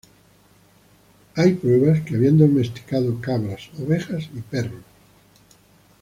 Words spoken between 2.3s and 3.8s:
domesticado cabras,